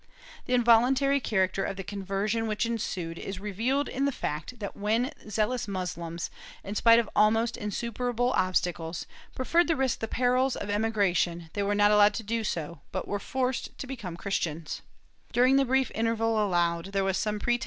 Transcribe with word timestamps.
^ 0.45 0.45
The 0.47 0.57
voluntary 0.57 1.19
character 1.19 1.63
of 1.63 1.77
the 1.77 1.83
conversion 1.83 2.47
which 2.47 2.65
ensued 2.65 3.19
is 3.19 3.39
revealed 3.39 3.87
in 3.87 4.05
the 4.05 4.11
fact 4.11 4.57
that 4.57 4.75
when 4.75 5.11
zealous 5.29 5.67
Moslems, 5.67 6.31
in 6.63 6.73
spite 6.73 6.97
of 6.97 7.07
almost 7.15 7.55
insuperable 7.55 8.31
obstacles, 8.31 9.05
preferred 9.35 9.67
to 9.67 9.75
risk 9.75 9.99
the 9.99 10.07
perils 10.07 10.55
of 10.55 10.71
emigration 10.71 11.51
they 11.53 11.61
were 11.61 11.75
not 11.75 11.91
allowed 11.91 12.15
to 12.15 12.23
do 12.23 12.43
so, 12.43 12.81
but 12.91 13.07
were 13.07 13.19
forced 13.19 13.77
to 13.77 13.85
become 13.85 14.17
Chris 14.17 14.39
tians. 14.39 14.81